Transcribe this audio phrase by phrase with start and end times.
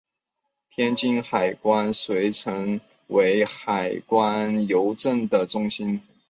[0.67, 6.01] 天津海关遂成为海关邮政的中心。